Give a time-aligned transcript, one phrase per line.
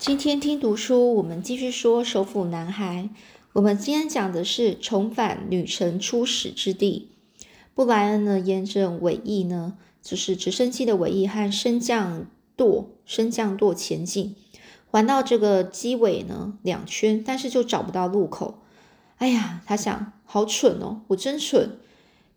[0.00, 3.10] 今天听读书，我们继续说首府男孩。
[3.52, 7.10] 我们今天讲的是重返女神初始之地。
[7.74, 12.24] 布莱恩呢，沿着尾翼呢，就是直升机的尾翼和升降
[12.56, 14.34] 舵，升降舵前进，
[14.90, 18.62] 环到这个机尾呢两圈，但是就找不到路口。
[19.18, 21.76] 哎呀，他想，好蠢哦，我真蠢，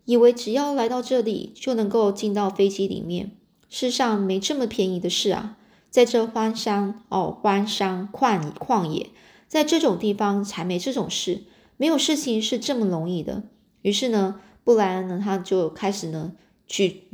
[0.04, 3.30] 以为只要来到这里就能够进到飞机里面。
[3.70, 5.56] 世上没这么便宜的事啊！
[5.94, 9.10] 在这荒山哦，荒山旷旷野，
[9.46, 11.44] 在这种地方才没这种事，
[11.76, 13.44] 没有事情是这么容易的。
[13.82, 16.32] 于是呢，布莱恩呢，他就开始呢
[16.66, 17.04] 举，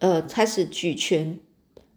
[0.00, 1.40] 呃，开始举拳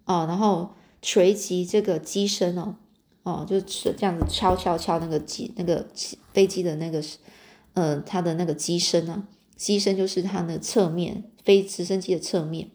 [0.05, 2.75] 哦，然后锤击这个机身哦，
[3.23, 5.85] 哦，就是这样子敲敲敲那个机那个
[6.31, 7.03] 飞机的那个，
[7.73, 9.27] 呃，它的那个机身啊，
[9.57, 12.71] 机身就是它的侧面，飞直升机的侧面。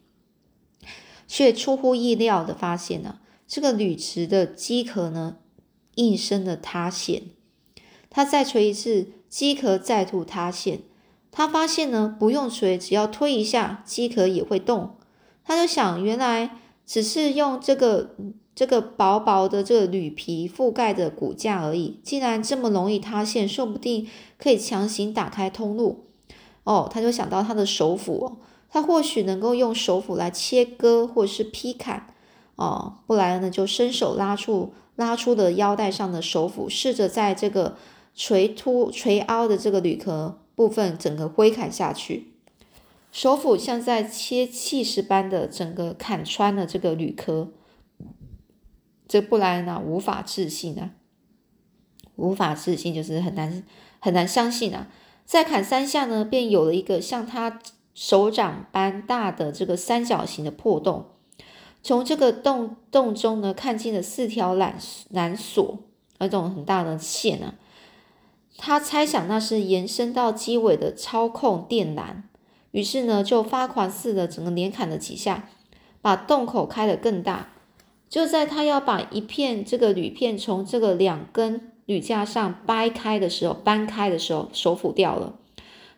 [1.27, 5.37] 却出乎意料的发现呢，这个铝池的机壳呢，
[5.97, 7.23] 应声的塌陷。
[8.11, 10.81] 他再锤一次，机壳再度塌陷。
[11.31, 14.97] 他发现呢，不用锤，只要推一下，机壳也会动。
[15.45, 18.17] 他就想，原来只是用这个
[18.55, 26.07] 这个薄薄的这个铝皮覆盖的骨架而已，既然这么容易塌陷，说不定可以强行打开通路。
[26.65, 28.37] 哦，他就想到他的手斧哦。
[28.77, 32.09] 他或许能够用手斧来切割或是劈砍，
[32.57, 37.79] 哦，布莱恩呢就伸手拉出拉出的腰带上的手斧，试着在这个
[38.15, 42.35] 垂凸垂凹的这个铝壳部分整个挥砍下去。
[43.11, 47.49] 手斧像在切气势般的整个砍穿了这个铝壳，
[49.09, 50.91] 这布莱恩啊无法置信啊，
[52.17, 53.65] 无法置信就是很难
[54.01, 54.89] 很难相信啊！
[55.25, 57.59] 再砍三下呢，便有了一个像他。
[57.97, 61.07] 手掌般大的这个三角形的破洞，
[61.83, 64.75] 从这个洞洞中呢，看见了四条缆
[65.15, 65.79] 缆索，
[66.19, 67.55] 那种很大的线啊。
[68.59, 72.23] 他猜想那是延伸到机尾的操控电缆，
[72.73, 75.49] 于是呢，就发狂似的整个连砍了几下，
[76.03, 77.49] 把洞口开得更大。
[78.11, 85.39] 就在他要把一片这个铝片从这个两根铝架上掰开的时候，掰开的时候，手斧掉了。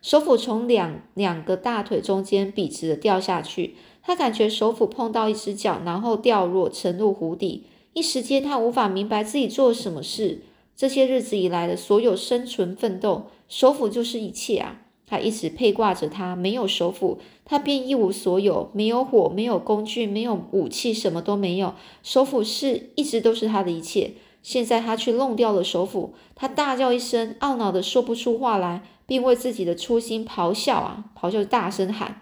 [0.00, 7.64] 手斧从两两个大腿中间笔直的掉下去，他感觉手斧碰到一只脚，然后掉落沉入湖底。
[7.94, 10.42] 一时间，他无法明白自己做了什么事。
[10.76, 14.82] 这些日子以来的所有生存奋斗，手斧就是一切啊！
[15.04, 21.74] 他一直配挂着他，没有手斧，他便一无所有，没有火，没有工具，没有武器，什么都没有。
[22.04, 24.12] 手斧是一直都是他的一切。
[24.42, 28.82] 现在他却弄掉了手斧，他大叫一声，懊恼的说不出话来。
[29.08, 31.06] 并为自己的初心咆哮啊！
[31.18, 32.20] 咆哮，大声喊。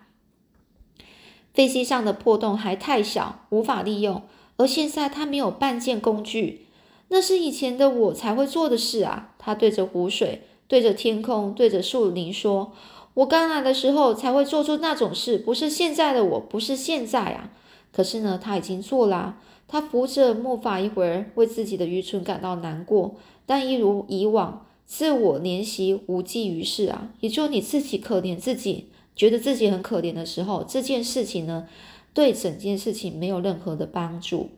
[1.53, 4.23] 飞机上的破洞还太小，无法利用。
[4.57, 6.67] 而现在他没有半件工具，
[7.09, 9.35] 那是以前的我才会做的事啊！
[9.37, 12.73] 他对着湖水，对着天空，对着树林说
[13.15, 17.51] ：“我刚来的时候才会做出那种事，不是现在的我，不是现在啊！”
[17.93, 19.39] 可是呢，他已经做了。
[19.67, 24.66] 他扶着木筏一会儿，为自己的愚蠢感到难过，但一如以往。
[24.87, 27.13] 自我怜惜无济于事啊！
[27.21, 28.87] 也就你自己可怜自己，
[29.17, 31.69] 觉得自己很可怜的时候，这件事情呢，
[32.15, 34.51] 对整件事情没有任何的帮助。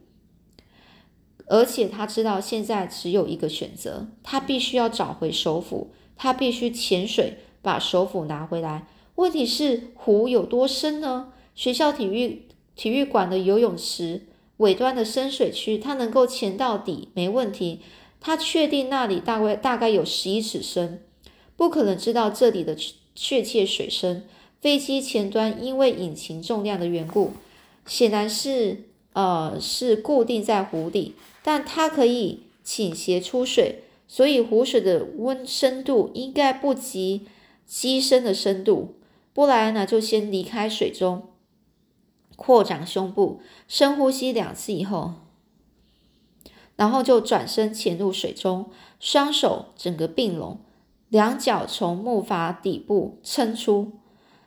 [1.46, 8.86] 而且他知道现在只有一个选择，他必须要找回首府，他必须潜水把首府拿回来。
[9.14, 11.32] 问题是湖有多深呢？
[11.54, 12.42] 学校体育
[12.76, 14.26] 体育馆的游泳池
[14.58, 17.80] 尾端的深水区，他能够潜到底没问题。
[18.20, 21.02] 他确定那里大概大概有十一尺深，
[21.56, 22.76] 不可能知道这里的
[23.14, 24.26] 确切水深。
[24.60, 27.32] 飞机前端因为引擎重量的缘故，
[27.86, 31.14] 显然是呃是固定在湖底，
[31.44, 37.26] 但它可以倾斜出水，所以湖水的温深度应该不及
[37.64, 38.96] 机身的深度。
[39.32, 41.28] 布莱恩呢就先离开水中，
[42.34, 45.14] 扩展胸部，深呼吸两次以后。
[46.78, 48.70] 然后就转身潜入水中，
[49.00, 50.60] 双手整个并拢，
[51.08, 53.90] 两脚从木筏底部撑出。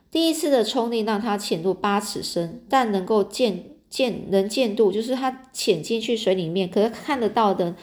[0.09, 7.75] 第一次的冲力让他潜入八尺深，但能够见见能见度就是他潜进去水里面，可是看得到的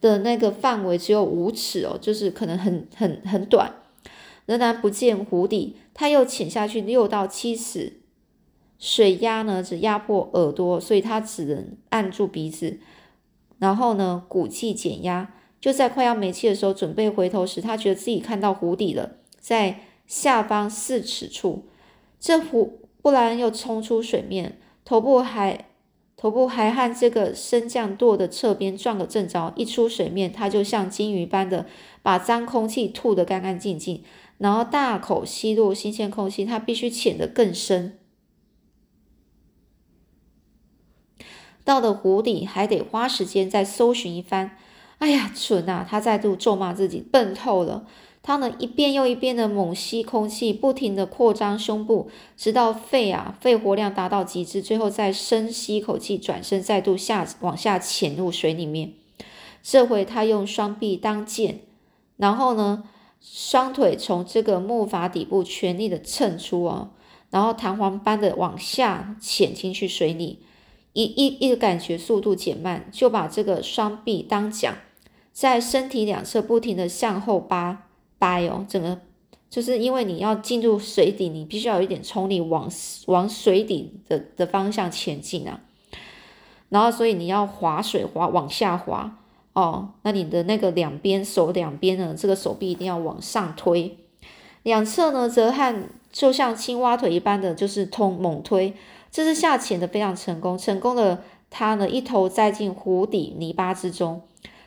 [0.00, 3.74] 的那个范围只有五尺哦，就是可能很很很短，
[4.46, 5.76] 仍然不见湖底。
[5.92, 8.00] 他又潜下去六到七尺，
[8.78, 12.78] 水压呢只压迫耳朵，所以他只能按住鼻子。
[13.60, 21.66] 然后呢，鼓气减压，就在快要没气的时候，准备回头时，他觉得自己看到湖底了，在下方四尺处。
[22.18, 25.66] 这湖布莱恩又冲出水面，头部还
[26.16, 29.52] 头部还和这个升降舵的侧边撞个正着。
[29.56, 31.66] 一出水面，他就像金鱼般的
[32.02, 34.02] 把脏空气吐得干干净净，
[34.38, 36.44] 然后大口吸入新鲜空气。
[36.44, 37.99] 他必须潜得更深。
[41.64, 44.56] 到了湖底，还得花时间再搜寻一番。
[44.98, 45.86] 哎呀，蠢啊！
[45.88, 47.86] 他再度咒骂自己，笨透了。
[48.22, 58.92] 他呢，一遍又一遍的猛吸空气，不停的扩张胸部，直到肺啊肺活量达到极致，最后再深吸一口气，转身再度下往下潜入水里面。
[59.62, 61.60] 这回他用双臂当剑，
[62.18, 62.84] 然后呢，
[63.22, 66.90] 双腿从这个木筏底部全力的蹭出啊，
[67.30, 70.40] 然后弹簧般的往下潜进去水里。
[70.92, 74.74] 一一一个感觉速度减慢，就把这个双臂当桨，
[75.32, 77.86] 在身体两侧不停的向后扒
[78.18, 78.98] 掰哦，整个
[79.48, 82.68] 就是因为你要进入水底，你必须要有一点冲力往
[83.06, 85.60] 往水底的的方向前进啊，
[86.70, 89.16] 然后所以你要划水划往下滑
[89.52, 93.96] 哦，那你的那个两边手两边呢，这个手臂一定要往上推，
[94.64, 98.74] 两侧呢则和就像青蛙腿一般的就是通猛推。
[99.10, 104.22] 这次下潜的非常成功，成功的他呢一头栽进湖底泥巴之中。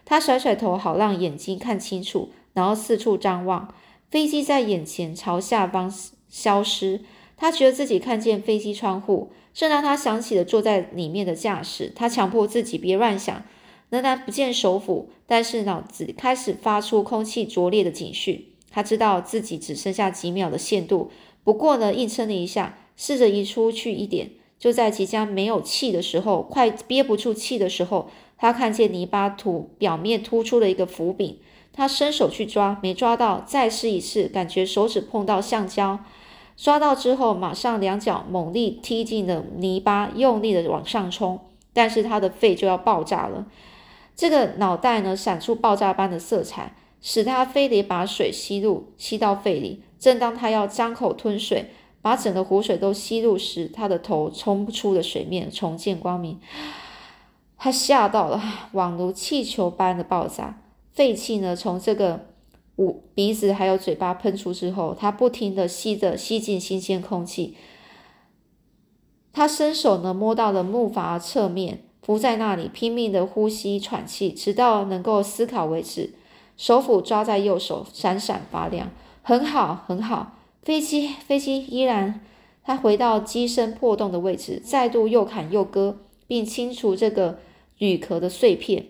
[0.06, 3.74] 他甩甩头，好让眼睛看清楚，然后四处张望。
[4.12, 5.92] 飞机在眼前朝下方
[6.30, 7.02] 消失，
[7.38, 11.92] 他觉得自己看见飞机窗户，这让他想起了坐在里面的驾驶。
[11.96, 13.44] 他强迫自己别乱想，
[13.90, 18.46] 仍然不见首府，但是脑子开始发出空气拙劣的警讯。
[18.70, 21.10] 他知道自己只剩下几秒的限度，
[21.44, 22.78] 不过呢，硬撑了一下。
[22.96, 31.38] 试着移出去一点，就在即将没有气的时候，快憋不住气的时候，他看见泥巴土表面突出了一个浮柄，
[31.74, 36.00] 他伸手去抓，没抓到，再试一次，感觉手指碰到橡胶，
[36.56, 41.40] 抓到之后，马上两脚猛力踢进了泥巴，用力的往上冲，
[41.74, 43.48] 但是他的肺就要爆炸了，
[44.16, 49.82] 这个脑袋呢闪出爆炸般的色彩，使他非得把水吸入，吸到肺里。
[50.00, 51.72] 正当他要张口吞水。
[52.04, 56.40] 把整个湖水都吸入时，他的头冲出了水面，重见光明。
[57.58, 60.60] 他吓到了，宛如气球般的爆炸，
[60.92, 62.26] 废气呢从这个
[62.76, 67.56] 捂鼻子还有嘴巴喷出之后，他不停的吸着吸进新鲜空气。
[69.32, 76.14] 他伸手呢摸到了木筏侧面，伏在那里拼命的呼吸喘气，直到能够思考为止。
[76.58, 78.92] 手斧抓在右手，闪闪发亮。
[79.22, 80.34] 很好，很好。
[80.64, 82.22] 飞机，飞机依然，
[82.64, 87.40] 他回到机身破洞的位置，再度又砍又割，并清除这个
[87.78, 88.88] 铝壳的碎片，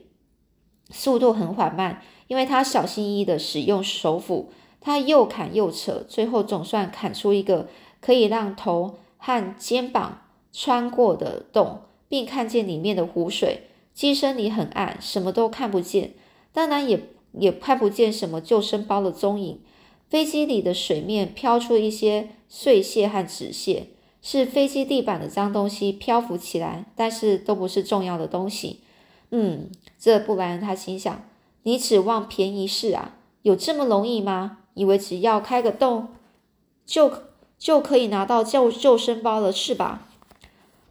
[0.92, 7.68] 速度很缓慢，因为他小心翼翼的使用手斧，他又砍又扯，最后总算砍出一个
[8.00, 10.22] 可以让头和肩膀
[10.52, 13.64] 穿过的洞，并看见里面的湖水。
[13.96, 16.14] 机身里很暗，什么都看不见，
[16.52, 19.60] 当然也也看不见什么救生包的踪影。
[20.14, 23.88] 飞机里的水面飘出一些碎屑和纸屑，
[24.22, 28.82] 是飞机地板的脏东西漂浮起来，但是都不是重要的东西。
[29.32, 31.26] 嗯，这布莱恩他心想：
[31.64, 33.16] 你指望便宜是啊？
[33.42, 34.60] 有这么容易吗？
[34.76, 36.10] 以为只要开个洞
[36.86, 37.12] 就
[37.58, 40.08] 就可以拿到救救生包了是吧？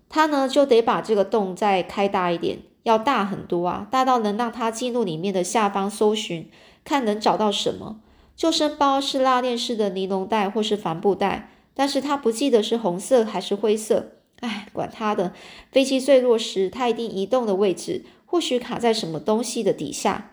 [0.08, 6.50] 他呢就得把这个洞再开大一点，要大很多啊，大到能让他进入里面的下方搜寻，
[6.82, 8.00] 看能找到什么。
[8.42, 14.14] 救生包是拉链式的尼龙袋或是帆布袋，但是他不记得是红色还是灰色。
[14.40, 15.32] 哎，管他的！
[15.70, 20.32] 飞机坠落时，他一定移动的位置，或许卡在什么东西的底下。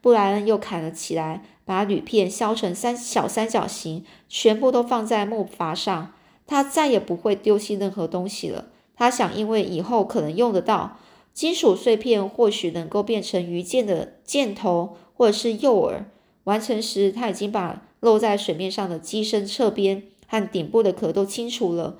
[0.00, 6.12] 布莱恩又砍了起来，把铝片削成三小三角形，全部都放在木筏上。
[6.48, 8.70] 他再也不会丢弃任何东西了。
[8.96, 10.98] 他想，因为以后可能用得到
[11.32, 16.02] 金属碎片，或许能够变成鱼箭的箭头，或者是诱饵。
[16.44, 21.98] 完成时，他已经把露在水面上的机身侧边和顶部的壳都清除了，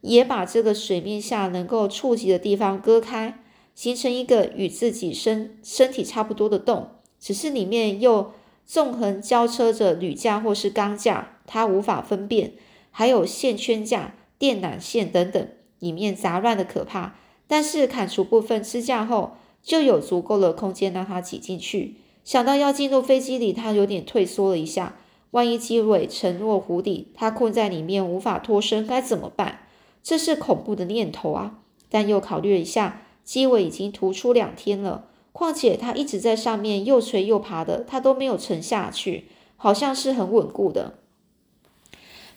[0.00, 3.40] 也把这个水面下能够触及的地方割开，
[3.74, 6.88] 形成一个与自己身身体差不多的洞，
[7.20, 8.32] 只是里面又
[8.64, 12.52] 纵横交车着铝架或是钢架，他无法分辨，
[12.90, 15.48] 还有线圈架、电缆线等等，
[15.78, 17.16] 里面杂乱的可怕。
[17.46, 21.96] 但是砍除部分支架后，就有足够的空间让他挤进去。
[22.24, 24.96] 想到要进入飞机里，他有点退缩了一下。
[25.30, 29.66] 万一机尾沉落湖底，他困在里面无法脱身，该怎么办？
[30.00, 31.58] 这是恐怖的念头啊！
[31.90, 39.24] 但又考虑了一下，机尾已经突出两天了，况且他一直在上面又垂又爬的，他都没有沉下去，
[39.56, 40.98] 好像是很稳固的。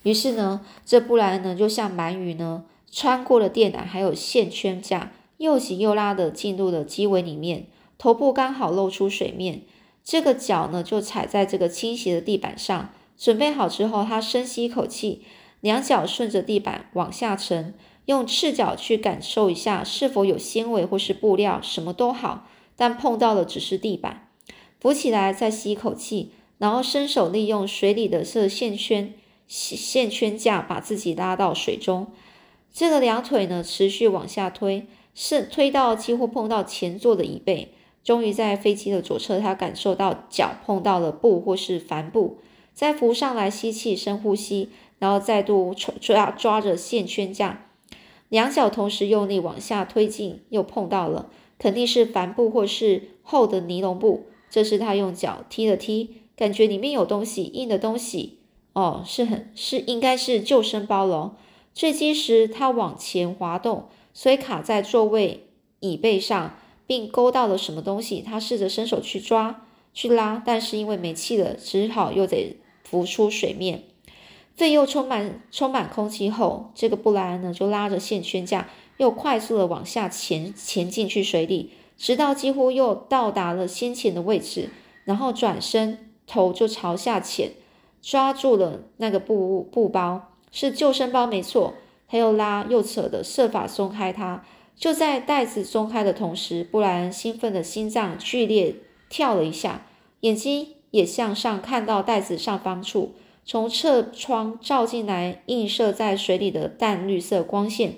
[0.01, 7.67] 于是呢，这布莱恩呢就像鳗鱼呢，穿过了电缆还有线圈架，又挤又拉的进入了机尾里面，
[7.99, 9.61] 头部刚好露出水面。
[10.07, 12.93] 这个脚呢，就踩在这个倾斜的地板上。
[13.17, 15.23] 准备好之后，他深吸一口气，
[15.59, 17.73] 两脚顺着地板往下沉，
[18.05, 22.47] 用赤脚去感受一下是否有纤维或是布料，什么都好，
[22.77, 24.29] 但碰到的只是地板。
[24.79, 29.13] 浮起来，再吸一口气，然后伸手利用水里的这线圈
[29.49, 32.07] 线圈架把自己拉到水中。
[32.71, 37.73] 这个两腿呢，持续往下推，是推到几乎碰到前座的椅背。
[38.07, 42.37] 终于在飞机的左侧，他感受到脚碰到了布或是帆布，
[42.73, 47.65] 再浮上来吸气，深呼吸，然后再度抓抓着线圈架，
[48.29, 54.27] 两脚同时用力往下推进，又碰到了，肯定是帆布或是厚的尼龙布。
[54.49, 58.37] 这是他用脚踢了踢，感觉里面有东西，硬的东西。
[58.71, 61.33] 哦，是很是应该是救生包喽。
[61.73, 65.47] 坠机时他往前滑动，所以卡在座位
[65.81, 66.55] 椅背上。
[66.87, 69.61] 并勾到了什么东西，他试着伸手去抓、
[69.93, 73.83] 去拉，但是因为没气了，只好又得浮出水面。
[74.55, 84.69] 肺又充满充满空气后，这个布莱恩呢就拉着线圈架，又快速的往下潜潜进去水里，直到几乎又到达了先前的位置，
[85.03, 87.51] 然后转身头就朝下潜，
[88.01, 91.75] 抓住了那个布布包，是救生包没错。
[92.09, 94.45] 他又拉又扯的，设法松开它。
[94.77, 98.75] 就在袋子松开的同时，布莱恩兴奋的心脏剧烈
[99.09, 99.87] 跳了一下，
[100.19, 107.95] 眼睛也向上看到袋子上方处，从侧窗照进来映射在水里的淡绿色光线。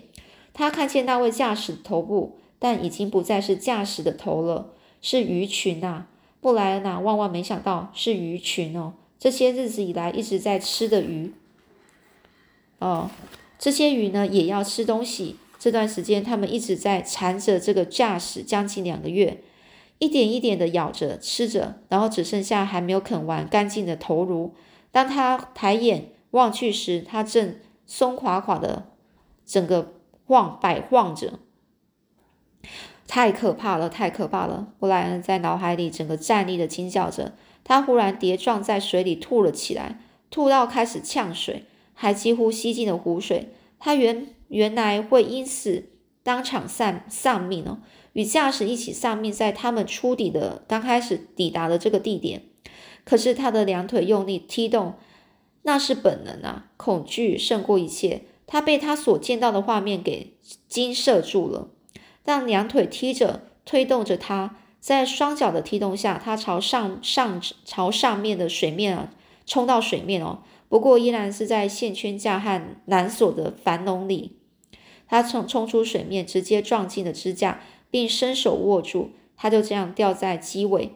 [0.54, 6.08] 他看见那位驾驶的头部，但已经不再是驾驶的头了，是鱼群啊！
[6.40, 8.94] 布莱恩啊，万万没想到是鱼群哦！
[9.20, 11.34] 这些日子以来一直在吃的鱼，
[12.80, 13.10] 哦，
[13.58, 15.36] 这些鱼呢也要吃东西。
[15.60, 19.44] 这段时间，他们一直在缠着这个驾驶将近两个月，
[19.98, 24.56] 一点一点的咬着吃着，然后只剩下还没有啃完干净的头颅。
[24.90, 28.88] 当他抬眼望去时，他正松垮垮的，
[29.46, 31.40] 整个晃摆晃着，
[33.06, 34.70] 太可怕了，太可怕了！
[34.80, 37.34] 布莱恩在脑海里整个站立的惊叫着，
[37.66, 40.00] 他忽然跌撞在水里吐了起来，
[40.32, 43.50] 吐到开始呛水，还几乎吸进了湖水。
[43.78, 44.28] 他原。
[44.50, 45.90] 原来会因此
[46.22, 47.80] 当场丧丧命哦，
[48.14, 52.44] 与驾驶一起丧命在他们出底的刚开始抵达的这个地点。
[53.06, 54.96] 可是他的两腿用力踢动，
[55.64, 58.24] 那是本能啊，恐惧胜过一切。
[58.46, 60.34] 他被他所见到的画面给
[60.68, 61.70] 惊慑住了。
[62.26, 69.12] 让两腿踢着推动着他，在双脚的踢动下，他朝上上朝上面的水面啊
[69.46, 70.40] 冲到水面哦。
[70.68, 74.39] 不过依然是在线圈架和缆索的樊笼里。
[75.10, 79.10] 他冲冲出水面，直接撞进了支架，并伸手握住。
[79.36, 80.92] 他就这样吊在机尾，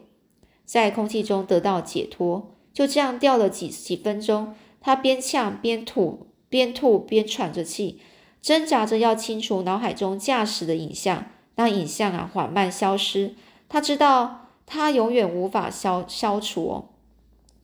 [0.64, 2.50] 在空气中得到解脱。
[2.72, 7.98] 就这样吊了几几分钟，他边呛边吐，边吐边喘着气，
[8.42, 11.26] 挣扎着要清除脑海中驾驶的影像。
[11.56, 13.34] 那影像啊，缓慢消失。
[13.68, 16.90] 他知道他永远无法消消除哦。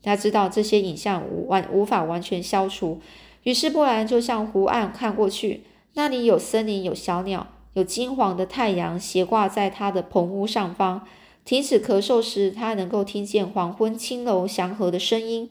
[0.02, 3.00] 他知道这些影像无完无法完全消除。
[3.42, 5.64] 于是布兰就向湖岸看过去。
[5.94, 11.06] 那里有森林，有小鸟，有金黄的太阳斜挂在他的棚屋上方。
[11.44, 15.50] 停止咳嗽时，他能够听见黄昏轻柔祥和的声音，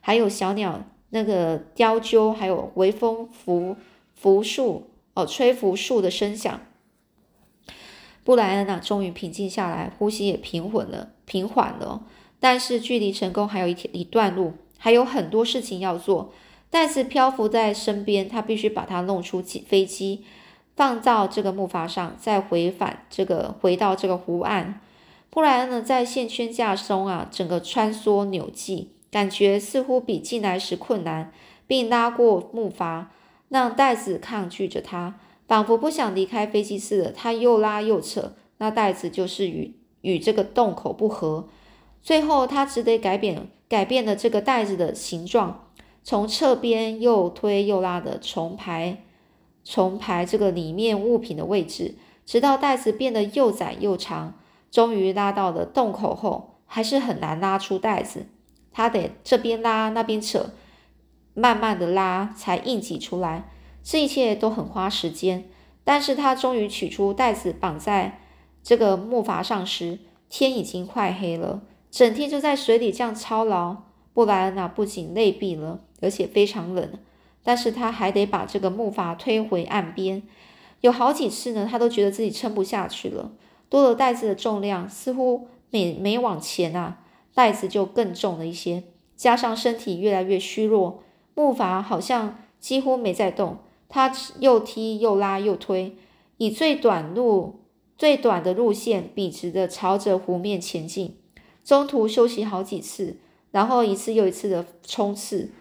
[0.00, 3.76] 还有小鸟那个雕鸠，还有微风拂
[4.14, 6.60] 拂树哦，吹拂树的声响。
[8.22, 12.06] 布莱恩啊，终于平静下来，呼吸也平稳了，平缓了。
[12.40, 16.32] 但是距离成功还有一天一段路，还有很多事情要做。
[16.74, 20.24] 袋子漂浮在身边，他必须把它弄出飞机，
[20.74, 24.80] 放到这个木筏上，再回返这个回到这个湖岸。
[25.30, 31.30] 布莱恩呢，在线圈架中啊，整个穿梭扭计，感觉似乎比进来时困难，
[31.68, 33.04] 并拉过木筏，
[33.48, 35.14] 让袋子抗拒着他，
[35.46, 37.12] 仿佛不想离开飞机似的。
[37.12, 41.46] 他又拉又扯，那袋子就是与与这个洞口不合。
[42.02, 45.60] 最后，他只得改变改变了这个袋子的形状。
[46.04, 49.02] 从侧边又推又拉的重排
[49.64, 51.94] 重排这个里面物品的位置，
[52.26, 54.34] 直到袋子变得又窄又长，
[54.70, 58.26] 终于拉到了洞口后，还是很难拉出袋子。
[58.70, 60.50] 他得这边拉那边扯，
[61.32, 63.50] 慢慢的拉才硬挤出来。
[63.82, 65.48] 这一切都很花时间，
[65.84, 68.20] 但是他终于取出袋子绑在
[68.62, 71.62] 这个木筏上时，天已经快黑了。
[71.90, 73.76] 整天就在水里这样操劳，
[74.12, 75.80] 布莱恩娜不仅累毙了。
[76.00, 76.90] 而且非常冷，
[77.42, 80.22] 但是他还得把这个木筏推回岸边，
[80.80, 83.32] 有好几次呢，他都觉得自己撑不下去了。
[83.68, 86.98] 多了袋子的重量，似乎每每往前啊，
[87.34, 88.84] 袋子就更重了一些。
[89.16, 91.02] 加上身体越来越虚弱，
[91.34, 93.58] 木筏好像几乎没在动。
[93.88, 95.96] 他又踢又拉又推，
[96.38, 97.60] 以最短路、
[97.96, 101.16] 最短的路线笔直的朝着湖面前进。
[101.64, 103.18] 中途休息好几次，
[103.52, 105.52] 然后一次又一次的冲刺，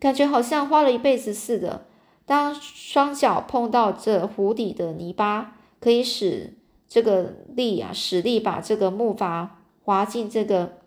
[0.00, 1.86] 感觉好像花了一辈子似的。
[2.24, 6.54] 当双脚碰到这湖底的泥巴，可以使
[6.86, 9.48] 这个力啊，使力把这个木筏
[9.82, 10.78] 滑进这个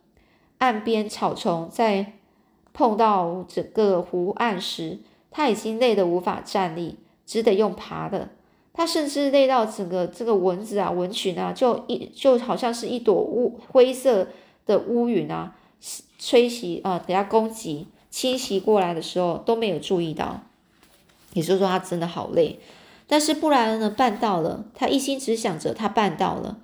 [0.60, 2.14] 岸边草丛，再
[2.74, 5.00] 碰到整个湖岸时，
[5.32, 8.30] 他已经累得无法站立，只得用爬的。
[8.74, 14.28] 他甚至累到整个这个蚊子啊、蚊群啊，就一就好像是一朵乌灰色
[14.66, 15.56] 的乌云啊，
[16.20, 20.42] 吹袭啊，等下攻击侵袭过来的时候都没有注意到。
[21.34, 22.60] 也就是说，他真的好累。
[23.08, 24.66] 但是布莱恩呢，办到了。
[24.76, 26.60] 他一心只想着他办到了。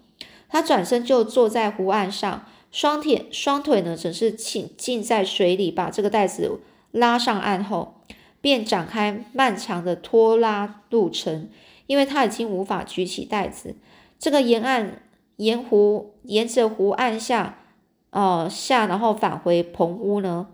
[0.49, 6.59] 他转身就坐在湖岸上，双腿双腿呢，只是浸浸在水里，把这个袋子
[6.91, 8.01] 拉上岸后，
[8.41, 11.49] 便展开漫长的拖拉路程。
[11.87, 13.75] 因为他已经无法举起袋子。
[14.19, 15.01] 这个沿岸
[15.37, 17.59] 沿湖沿着湖岸下，
[18.11, 20.47] 哦下，然后返回棚屋呢。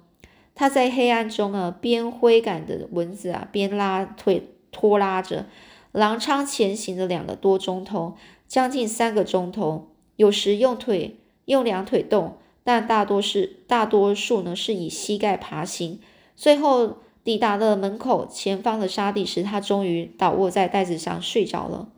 [0.56, 5.48] 他在黑暗中啊，边挥赶的蚊子啊，边拉腿拖拉着，
[5.92, 8.16] 狼仓前行了两个多钟头，
[8.48, 9.90] 将近三个钟头。
[10.16, 16.00] 有时用腿用两腿动，但大多是大多数呢是以膝盖爬行。
[16.36, 21.90] 最后抵达了门口前方的沙地时，他终于倒卧在袋子上睡着了。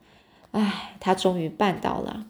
[0.51, 2.25] 唉，他终于办到了。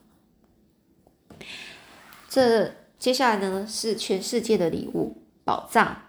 [2.28, 6.05] 这接下来呢是全世界的礼物宝藏。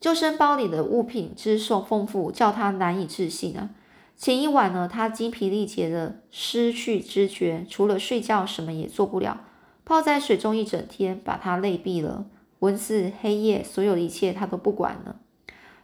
[0.00, 3.70] 救生包里的物品之丰丰富，叫他难以置信啊！
[4.16, 9.40] 前一晚呢，他精疲力竭的失去知觉，除了睡觉什么也做不了，
[9.84, 12.26] 泡在水中一整天，把他累毙了。
[12.60, 15.16] 蚊子、黑夜，所有一切他都不管了，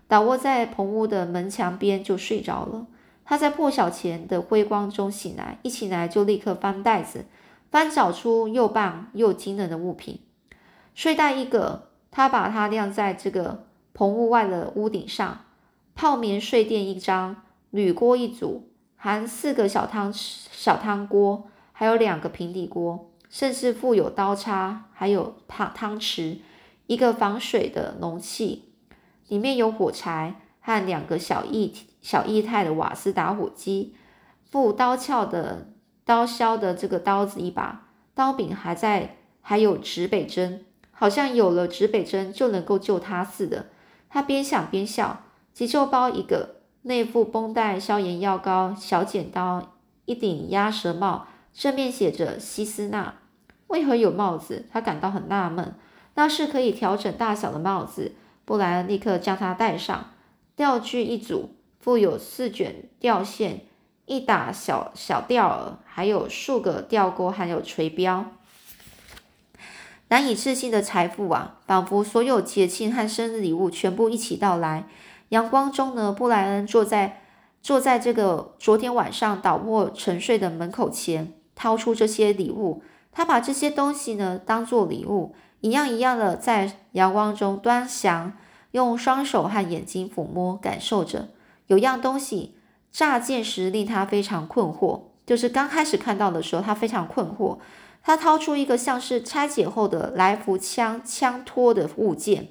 [0.09, 2.87] 倒卧在棚屋的门墙边就睡着了。
[3.25, 7.27] 他在破晓前的辉光中醒来，一醒来就立刻翻袋子，
[7.71, 10.21] 翻找出又棒又惊人的物品。
[10.95, 13.67] 睡袋一个，他把它晾在这个。
[13.95, 15.45] 棚屋外的屋顶上，
[15.95, 26.39] 泡棉睡垫一张，铝锅一组，含四个小汤、小汤锅，还有两个平底锅，甚至附有刀叉，还有汤汤匙，
[26.89, 28.65] 一个防水的容器，
[29.29, 33.95] 里面有火柴和两个小液小液态的瓦斯打火机，
[34.51, 35.69] 附刀鞘的
[36.05, 43.67] 刀削的这个刀子一把，刀柄还在，还有指北针，好像有了指北针就能够救他似的。
[44.15, 49.73] 他边想边笑，急救包一个，内附绷带、消炎药膏、小剪刀、
[50.05, 53.15] 一顶鸭舌帽，正面写着希斯纳。
[53.67, 54.67] 为何有帽子？
[54.71, 55.75] 他感到很纳闷。
[56.15, 58.13] 那是可以调整大小的帽子。
[58.45, 60.13] 布莱恩立刻将它戴上。
[60.55, 63.63] 钓具一组，附有四卷钓线、
[64.07, 68.27] 一打小小钓饵，还有数个钓钩，还有垂标。
[70.15, 71.57] 难以置信的财富啊！
[71.67, 74.87] 仿佛所有节庆和生日礼物全部一起到来。
[75.31, 77.21] 阳光中呢，布莱恩坐在
[77.61, 82.85] 坐在这个昨天晚上倒卧沉睡的门口前，掏出这些礼物。
[83.11, 88.35] 他把这些东西呢当做礼物，一样一样的在阳光中端详，
[88.71, 91.31] 用双手和眼睛抚摸感受着。
[91.67, 92.55] 有样东西
[92.93, 97.59] 乍见时令他非常困惑，就是刚开始看到的时候，他非常困惑。
[98.07, 102.49] 他掏出一个像是拆解后的来福枪枪托的物件，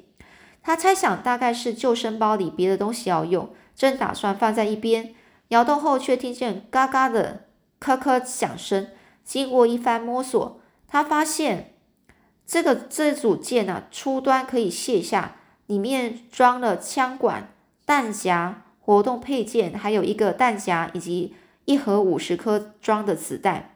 [0.64, 5.14] 他猜想大概是救生包里别的东西要用，正打算放在一边，
[5.50, 7.46] 摇动后却听见嘎嘎的
[7.80, 8.88] 咔咔响声。
[9.24, 11.76] 经过一番摸索，他发现
[12.48, 15.36] 这个这组件呢，初端可以卸下，
[15.68, 17.54] 里面装了枪管、
[17.86, 21.36] 弹夹、活动配件，还有一个弹夹以及
[21.66, 23.73] 一盒五十颗装的子弹。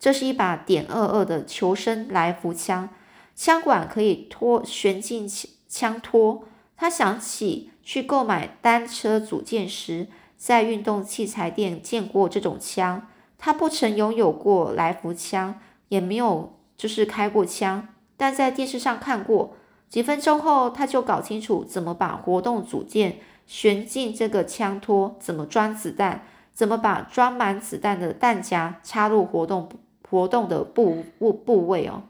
[0.00, 2.88] 这是一把点二二的求生来福枪，
[3.36, 5.28] 枪管可以托旋进
[5.68, 6.44] 枪托。
[6.74, 10.06] 他想起去购买单车组件时，
[10.38, 13.06] 在运动器材店见过这种枪。
[13.36, 19.54] 他不曾拥有过来福枪，也没有就是开过枪，但在电视上看过。
[19.90, 26.22] 几分钟后，他就搞清楚怎么把活动组件旋进这个枪托，怎么装子弹，
[26.54, 29.68] 怎么把装满子弹的弹夹插入活动。
[30.10, 32.02] 活动的部部部位哦，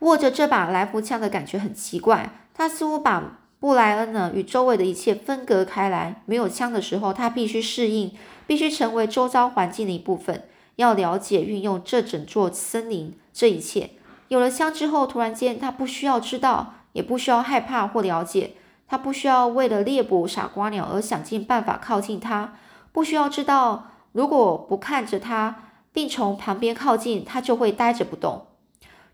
[0.00, 6.22] 握着这把来福枪的感觉很奇怪，他似乎把布莱恩呢，与周围的一切分隔开来。
[6.26, 8.12] 没有枪的时候，他必须适应，
[8.46, 10.44] 必须成为周遭环境的一部分，
[10.76, 13.90] 要了解运用这整座森林这一切。
[14.28, 18.52] 有了枪之后，突然间，他不需要知道，也不需要害怕或了解。
[18.86, 22.54] 他不需要为了猎捕傻瓜鸟而想尽办法靠近它，
[22.92, 28.46] 不需要知道如果不看着它，并从旁边靠近，他就会呆着不动。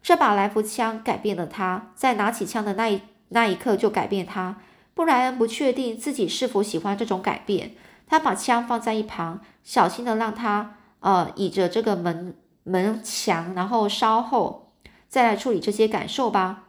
[0.02, 3.00] 这把来福枪改变了他，在拿起枪的那一。
[3.30, 4.58] 那一刻就改变他。
[4.94, 7.74] 布莱恩不确定自己是否喜欢这种改变。
[8.06, 14.72] 他把枪放在一旁，小心的让他呃倚着这个门门墙，然后稍后
[15.08, 16.64] 再来处理这些感受吧。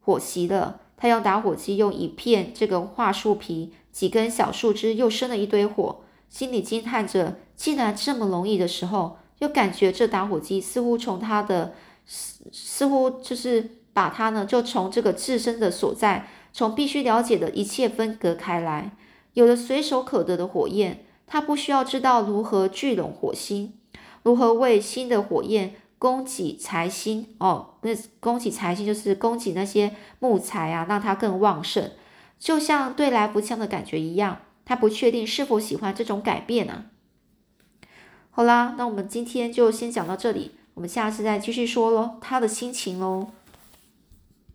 [0.00, 11.74] 火熄了，他用打火机用一片这个桦树皮、几根小树枝又生了一堆火，心里惊叹着，竟然这么容易的时候，又感觉这打火机似乎从他的
[12.06, 13.78] 似似乎就是。
[13.94, 18.90] 把他呢，就从这个自身的所在，从必须了解的一切分隔开来。
[19.34, 23.74] 有了随手可得的火焰，他不需要知道如何聚拢火星，
[24.24, 27.36] 如何为新的火焰供给财星。
[27.38, 31.92] 哦，那供给财星就是供给那些木材啊，让它更旺盛。
[32.36, 36.86] 就像对来福枪的感觉一样，他不确定是否喜欢这种改变呢。
[38.36, 43.28] 好啦，那我们今天就先讲到这里，我们下次再继续说喽，他的心情喽。